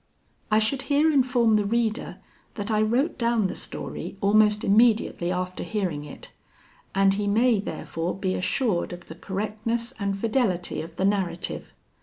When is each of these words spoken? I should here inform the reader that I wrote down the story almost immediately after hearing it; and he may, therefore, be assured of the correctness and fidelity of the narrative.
I 0.49 0.57
should 0.57 0.81
here 0.89 1.11
inform 1.13 1.57
the 1.57 1.63
reader 1.63 2.17
that 2.55 2.71
I 2.71 2.81
wrote 2.81 3.19
down 3.19 3.45
the 3.45 3.53
story 3.53 4.17
almost 4.19 4.63
immediately 4.63 5.31
after 5.31 5.61
hearing 5.61 6.05
it; 6.05 6.31
and 6.95 7.13
he 7.13 7.27
may, 7.27 7.59
therefore, 7.59 8.15
be 8.15 8.33
assured 8.33 8.93
of 8.93 9.09
the 9.09 9.13
correctness 9.15 9.93
and 9.99 10.17
fidelity 10.17 10.81
of 10.81 10.95
the 10.95 11.05
narrative. 11.05 11.75